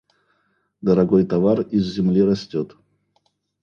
Дорогой 0.81 1.23
товар 1.29 1.61
из 1.61 1.85
земли 1.93 2.23
растет. 2.23 2.75